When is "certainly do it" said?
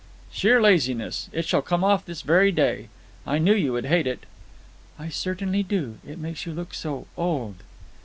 5.09-6.17